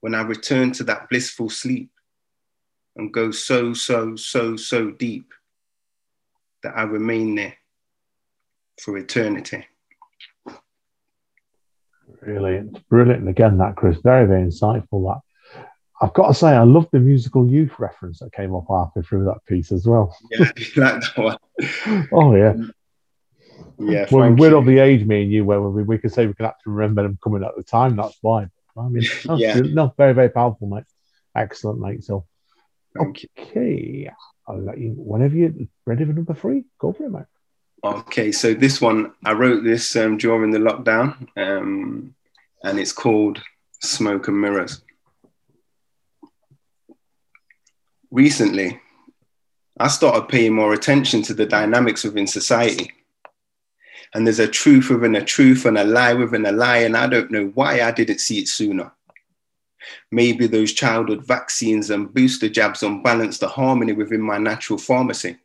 [0.00, 1.90] when I return to that blissful sleep
[2.96, 5.32] and go so, so, so, so deep
[6.62, 7.54] that I remain there
[8.80, 9.66] for eternity.
[12.20, 13.20] Brilliant, brilliant.
[13.20, 15.06] And again, that Chris, very, very insightful.
[15.06, 15.20] That
[16.00, 19.24] I've got to say, I love the musical youth reference that came up halfway through
[19.24, 20.16] that piece as well.
[20.30, 22.08] Yeah, like that one.
[22.12, 22.54] oh yeah,
[23.78, 24.06] yeah.
[24.10, 26.46] Well, we're of the age, me and you, where we, we can say we can
[26.46, 27.96] actually remember them coming at the time.
[27.96, 28.50] That's fine.
[28.78, 29.04] I mean,
[29.36, 29.60] yeah.
[29.60, 30.84] no, very, very powerful, mate.
[31.34, 32.04] Excellent, mate.
[32.04, 32.26] So,
[32.96, 34.10] Thank okay,
[34.46, 35.52] I'll let you whenever you're
[35.86, 36.64] ready for number three.
[36.78, 37.24] Go for it, mate.
[37.84, 42.14] Okay, so this one I wrote this um, during the lockdown, um,
[42.64, 43.40] and it's called
[43.80, 44.82] "Smoke and Mirrors."
[48.10, 48.80] Recently,
[49.78, 52.90] I started paying more attention to the dynamics within society.
[54.14, 56.78] And there's a truth within a truth and a lie within a lie.
[56.78, 58.92] And I don't know why I didn't see it sooner.
[60.10, 65.36] Maybe those childhood vaccines and booster jabs unbalanced the harmony within my natural pharmacy.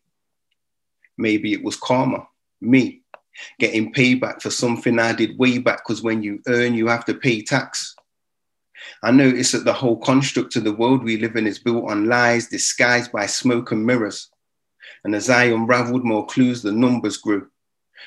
[1.17, 2.27] Maybe it was karma,
[2.61, 3.01] me,
[3.59, 7.13] getting payback for something I did way back because when you earn, you have to
[7.13, 7.95] pay tax.
[9.01, 12.05] I notice that the whole construct of the world we live in is built on
[12.05, 14.29] lies disguised by smoke and mirrors.
[15.03, 17.49] And as I unraveled more clues, the numbers grew.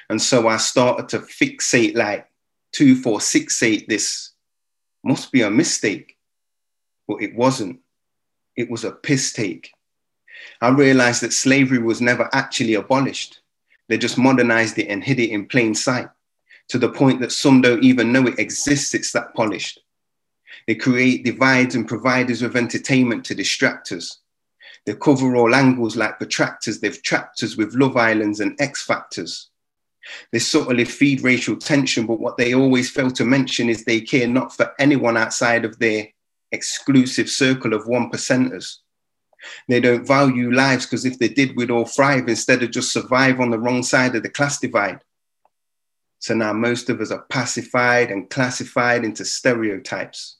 [0.08, 2.28] And so I started to fixate like
[2.72, 3.88] two, four, six, eight.
[3.88, 4.32] This
[5.04, 6.16] must be a mistake.
[7.08, 7.80] But it wasn't.
[8.56, 9.70] It was a piss take.
[10.60, 13.40] I realized that slavery was never actually abolished.
[13.88, 16.08] They just modernized it and hid it in plain sight
[16.68, 18.94] to the point that some don't even know it exists.
[18.94, 19.80] It's that polished.
[20.66, 24.20] They create divides and providers of entertainment to distract us.
[24.84, 26.80] They cover all angles like protractors.
[26.80, 29.50] They've trapped us with Love Islands and X Factors.
[30.32, 34.28] They subtly feed racial tension, but what they always fail to mention is they care
[34.28, 36.08] not for anyone outside of their
[36.52, 38.78] exclusive circle of one percenters.
[39.68, 43.40] They don't value lives because if they did, we'd all thrive instead of just survive
[43.40, 45.00] on the wrong side of the class divide.
[46.18, 50.38] So now most of us are pacified and classified into stereotypes,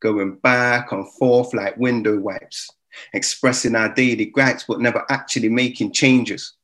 [0.00, 2.70] going back and forth like window wipes,
[3.12, 6.54] expressing our daily gripes, but never actually making changes.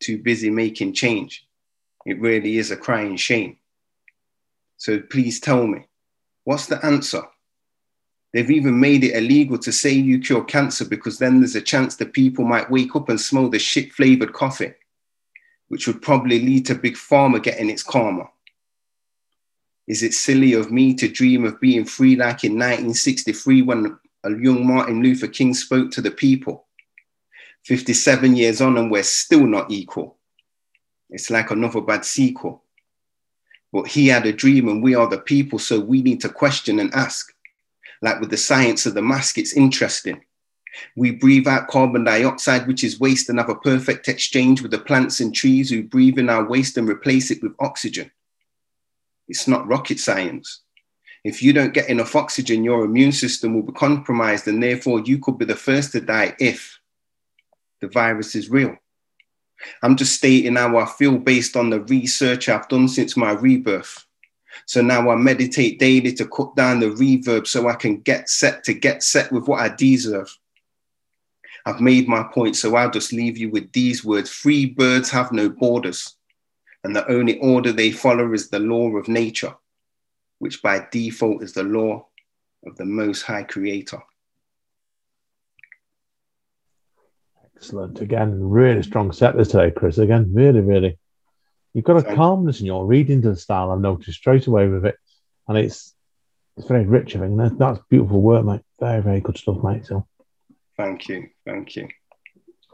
[0.00, 1.46] Too busy making change.
[2.04, 3.58] It really is a crying shame.
[4.76, 5.86] So please tell me,
[6.44, 7.22] what's the answer?
[8.32, 11.96] They've even made it illegal to say you cure cancer because then there's a chance
[11.96, 14.72] that people might wake up and smell the shit flavored coffee,
[15.68, 18.24] which would probably lead to Big Pharma getting its karma.
[19.86, 24.30] Is it silly of me to dream of being free like in 1963 when a
[24.30, 26.66] young Martin Luther King spoke to the people?
[27.64, 30.16] 57 years on and we're still not equal.
[31.12, 32.64] It's like another bad sequel.
[33.72, 36.80] But he had a dream and we are the people, so we need to question
[36.80, 37.32] and ask.
[38.00, 40.24] Like with the science of the mask, it's interesting.
[40.96, 44.78] We breathe out carbon dioxide, which is waste, and have a perfect exchange with the
[44.78, 48.10] plants and trees who breathe in our waste and replace it with oxygen.
[49.28, 50.62] It's not rocket science.
[51.24, 55.18] If you don't get enough oxygen, your immune system will be compromised, and therefore you
[55.18, 56.80] could be the first to die if
[57.80, 58.76] the virus is real.
[59.82, 64.04] I'm just stating how I feel based on the research I've done since my rebirth.
[64.66, 68.64] So now I meditate daily to cut down the reverb so I can get set
[68.64, 70.36] to get set with what I deserve.
[71.64, 75.32] I've made my point, so I'll just leave you with these words Free birds have
[75.32, 76.16] no borders,
[76.84, 79.54] and the only order they follow is the law of nature,
[80.38, 82.06] which by default is the law
[82.66, 84.02] of the Most High Creator.
[87.62, 88.00] Excellent.
[88.00, 89.98] Again, really strong set this today, Chris.
[89.98, 90.98] Again, really, really.
[91.72, 93.70] You've got a calmness in your reading to the style.
[93.70, 94.96] I've noticed straight away with it,
[95.46, 95.94] and it's
[96.56, 97.14] it's very rich.
[97.14, 98.62] I think that's, that's beautiful work, mate.
[98.80, 99.86] Very, very good stuff, mate.
[99.86, 100.04] So,
[100.76, 101.86] Thank you, thank you.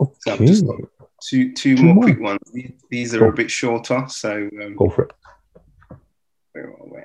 [0.00, 0.76] So I've just got
[1.22, 2.04] two two Two more, more.
[2.04, 2.38] quick ones.
[2.88, 3.28] These- are Cool.
[3.28, 5.10] a bit shorter, so um, go for it.
[6.52, 7.00] where are we?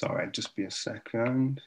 [0.00, 1.60] Sorry, just be a second.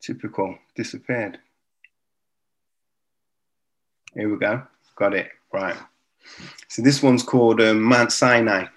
[0.00, 1.38] Typical, disappeared.
[4.14, 4.62] Here we go.
[4.96, 5.32] Got it.
[5.52, 5.76] Right.
[6.68, 8.68] So this one's called um, Mount Sinai.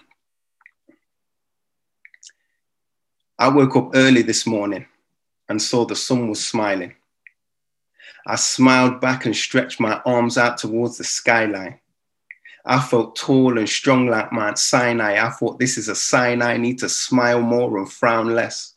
[3.38, 4.84] I woke up early this morning
[5.48, 6.96] and saw the sun was smiling.
[8.26, 11.80] I smiled back and stretched my arms out towards the skyline.
[12.70, 15.26] I felt tall and strong like Mount Sinai.
[15.26, 18.74] I thought this is a sign I need to smile more and frown less.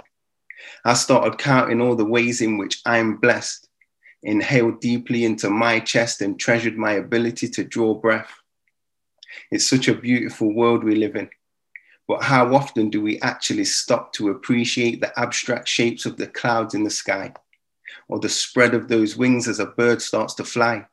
[0.86, 3.68] I started counting all the ways in which I'm blessed,
[4.24, 8.32] inhaled deeply into my chest and treasured my ability to draw breath.
[9.52, 11.30] It's such a beautiful world we live in.
[12.08, 16.74] But how often do we actually stop to appreciate the abstract shapes of the clouds
[16.74, 17.34] in the sky
[18.08, 20.86] or the spread of those wings as a bird starts to fly,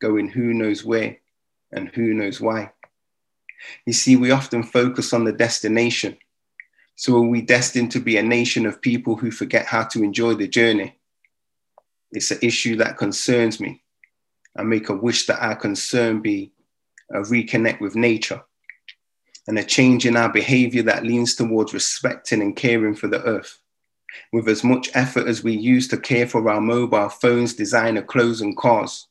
[0.00, 1.18] going who knows where
[1.72, 2.72] and who knows why?
[3.86, 6.16] You see, we often focus on the destination.
[6.96, 10.34] So are we destined to be a nation of people who forget how to enjoy
[10.34, 10.98] the journey?
[12.10, 13.82] It's an issue that concerns me.
[14.56, 16.52] I make a wish that our concern be
[17.10, 18.42] a reconnect with nature
[19.46, 23.58] and a change in our behavior that leans towards respecting and caring for the earth.
[24.32, 28.40] With as much effort as we use to care for our mobile phones, designer clothes,
[28.40, 29.06] and cars,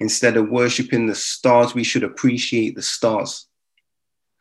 [0.00, 3.46] instead of worshiping the stars, we should appreciate the stars.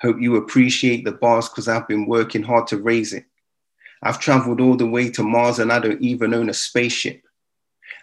[0.02, 3.26] Hope you appreciate the bars because I've been working hard to raise it.
[4.02, 7.22] I've traveled all the way to Mars and I don't even own a spaceship.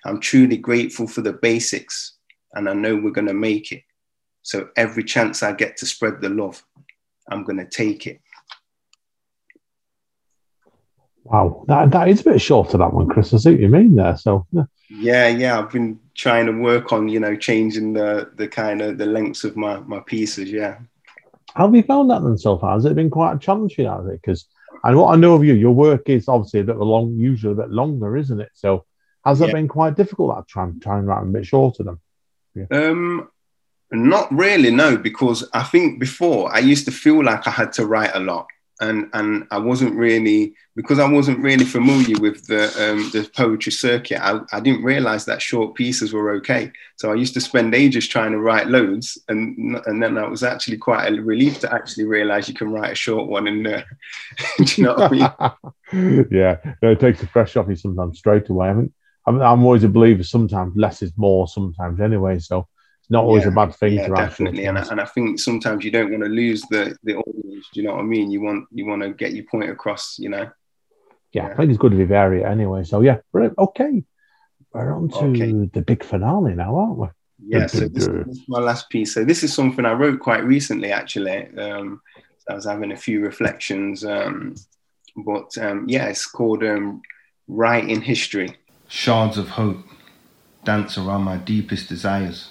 [0.05, 2.15] I'm truly grateful for the basics
[2.55, 3.83] and I know we're going to make it.
[4.43, 6.65] So every chance I get to spread the love,
[7.31, 8.21] I'm going to take it.
[11.25, 13.35] Wow, that, that is a bit short to that one, Chris.
[13.35, 14.17] I see what you mean there.
[14.17, 14.65] So, yeah.
[14.89, 18.99] Yeah, yeah, I've been trying to work on, you know, changing the the kind of
[18.99, 20.51] the lengths of my my pieces.
[20.61, 20.75] Yeah.
[21.55, 22.75] how have you found that then so far?
[22.75, 24.21] Has it been quite a challenge for you, has it?
[24.21, 24.41] Because,
[24.85, 27.63] and what I know of you, your work is obviously a bit long, usually a
[27.63, 28.51] bit longer, isn't it?
[28.55, 28.85] So,
[29.25, 29.55] has it Yeah.
[29.59, 31.99] been quite difficult that trying trying to write a bit shorter than?
[32.71, 33.29] Um,
[33.93, 37.87] not really, no, because I think before I used to feel like I had to
[37.87, 38.47] write a lot,
[38.81, 43.73] and and I wasn't really because I wasn't really familiar with the um, the poetry
[43.73, 44.21] circuit.
[44.21, 46.73] I, I didn't realize that short pieces were okay.
[46.97, 50.43] So I used to spend ages trying to write loads, and and then I was
[50.43, 53.47] actually quite a relief to actually realize you can write a short one.
[53.47, 53.83] And uh,
[54.77, 56.27] you know I mean?
[56.31, 58.69] yeah, no, it takes the fresh off you sometimes straight away.
[58.69, 58.93] I mean,
[59.27, 60.23] I'm, I'm always a believer.
[60.23, 61.47] Sometimes less is more.
[61.49, 62.67] Sometimes anyway, so
[63.11, 64.65] not always Yeah, a bad thing yeah, to definitely.
[64.67, 67.67] And I, and I think sometimes you don't want to lose the the audience.
[67.73, 68.31] Do you know what I mean?
[68.31, 70.19] You want you want to get your point across.
[70.19, 70.51] You know.
[71.33, 71.53] yeah, yeah.
[71.53, 72.85] I think it's good to be vary it anyway.
[72.85, 73.59] So yeah, brilliant.
[73.59, 74.05] Okay,
[74.73, 75.53] we're on to Okay.
[75.73, 77.09] the big finale now, aren't we?
[77.43, 79.15] Yeah, so this, this is my last piece.
[79.15, 81.49] So this is something I wrote quite recently, actually.
[81.57, 82.01] Um,
[82.49, 84.55] I was having a few reflections, um,
[85.17, 87.01] but um, yeah, it's called um,
[87.49, 88.57] "Rewriting History."
[88.89, 89.79] Shards of hope
[90.65, 92.51] dance around my deepest desires.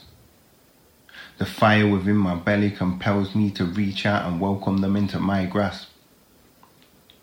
[1.39, 5.45] The fire within my belly compels me to reach out and welcome them into my
[5.45, 5.87] grasp.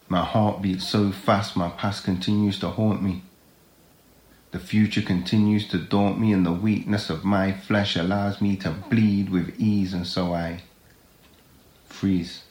[0.09, 3.25] My heart beats so fast, my past continues to haunt me.
[4.53, 8.71] The future continues to daunt me, and the weakness of my flesh allows me to
[8.71, 10.63] bleed with ease, and so I
[11.85, 12.45] freeze.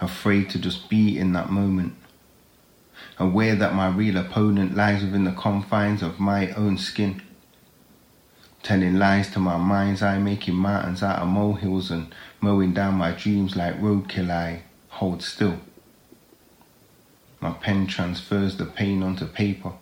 [0.00, 1.94] Afraid to just be in that moment.
[3.18, 7.20] Aware that my real opponent lies within the confines of my own skin.
[8.68, 13.12] Telling lies to my mind's eye, making mountains out of molehills and mowing down my
[13.12, 15.60] dreams like roadkill, I hold still.
[17.40, 19.72] My pen transfers the pain onto paper.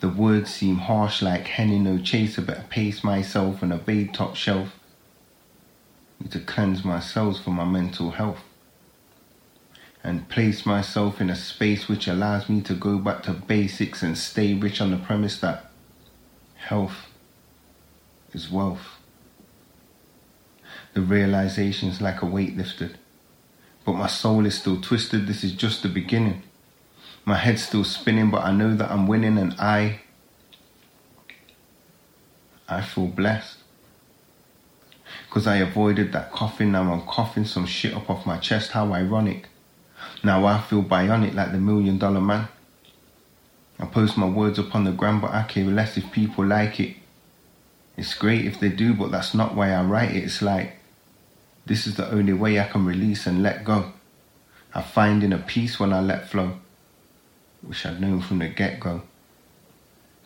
[0.00, 4.36] The words seem harsh like henny no chaser, better pace myself on a bay top
[4.36, 4.80] shelf.
[6.18, 8.42] Need to cleanse my cells for my mental health.
[10.02, 14.16] And place myself in a space which allows me to go back to basics and
[14.16, 15.70] stay rich on the premise that
[16.54, 17.05] health
[18.36, 19.00] is wealth.
[20.92, 22.98] The realization's like a weight lifted,
[23.84, 25.26] but my soul is still twisted.
[25.26, 26.42] This is just the beginning.
[27.24, 30.00] My head's still spinning, but I know that I'm winning and I
[32.68, 33.58] I feel blessed.
[35.30, 38.72] Cause I avoided that coughing, now I'm coughing some shit up off my chest.
[38.72, 39.48] How ironic.
[40.22, 42.48] Now I feel bionic like the million dollar man.
[43.78, 46.80] I post my words up on the gram, but I care less if people like
[46.80, 46.96] it.
[47.96, 50.24] It's great if they do, but that's not why I write it.
[50.24, 50.76] It's like,
[51.64, 53.92] this is the only way I can release and let go.
[54.74, 56.58] I find in a peace when I let flow,
[57.62, 59.02] which I'd known from the get go.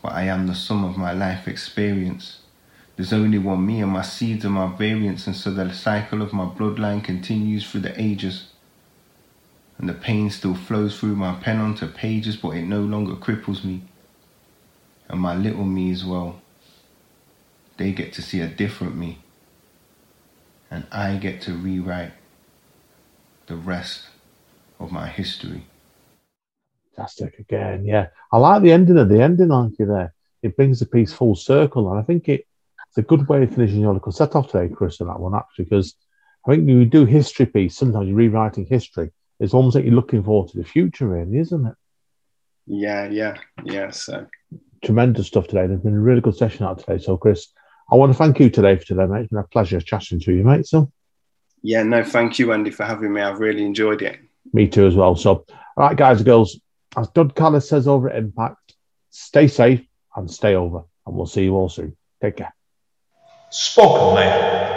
[0.03, 2.41] But I am the sum of my life experience.
[2.97, 6.33] There's only one me, and my seeds are my variants, and so the cycle of
[6.33, 8.49] my bloodline continues through the ages.
[9.79, 13.65] And the pain still flows through my pen onto pages, but it no longer cripples
[13.65, 13.83] me.
[15.09, 16.43] And my little me as well.
[17.81, 19.21] They get to see a different me.
[20.71, 22.13] And I get to rewrite
[23.47, 24.09] the rest
[24.79, 25.65] of my history.
[26.95, 28.09] Fantastic again, yeah.
[28.33, 30.13] I like the ending of the ending, like you there.
[30.43, 32.47] It brings the piece full circle, and I think it,
[32.89, 35.35] it's a good way of finishing your little set off today, Chris, on that one
[35.35, 35.95] actually, because
[36.47, 37.79] I think you do history piece.
[37.79, 39.11] Sometimes you're rewriting history.
[39.39, 41.75] It's almost like you're looking forward to the future, really, isn't it?
[42.67, 43.91] Yeah, yeah, yeah.
[43.91, 44.27] So
[44.85, 45.67] Tremendous stuff today.
[45.67, 46.99] There's been a really good session out today.
[46.99, 47.49] So, Chris,
[47.91, 49.23] I want to thank you today for today, mate.
[49.23, 50.67] It's been a pleasure chatting to you, mate.
[50.67, 50.93] So,
[51.63, 53.21] yeah, no, thank you, Andy, for having me.
[53.21, 54.21] I've really enjoyed it.
[54.53, 55.17] me too as well.
[55.17, 55.45] So,
[55.77, 56.61] all right, guys and girls,
[56.97, 58.75] as Dud Callis says over at Impact,
[59.11, 59.85] stay safe
[60.17, 61.97] and stay over, and we'll see you all soon.
[62.23, 62.55] Take care.
[63.51, 64.50] Spoken Layer.